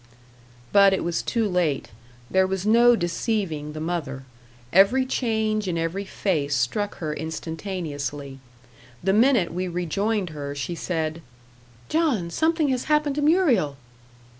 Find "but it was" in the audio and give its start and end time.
0.71-1.21